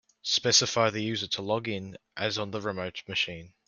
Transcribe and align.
Specify 0.23 0.89
the 0.89 1.03
user 1.03 1.27
to 1.27 1.43
log 1.43 1.67
in 1.67 1.95
as 2.17 2.39
on 2.39 2.49
the 2.49 2.59
remote 2.59 3.03
machine. 3.07 3.53